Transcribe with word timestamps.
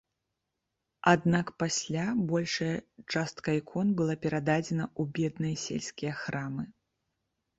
Аднак, 1.11 1.51
пасля, 1.63 2.05
большая 2.31 2.71
частка 3.13 3.49
ікон 3.59 3.87
была 3.99 4.15
перададзена 4.23 4.85
ў 4.99 5.03
бедныя 5.19 5.55
сельскія 5.65 6.13
храмы. 6.23 6.63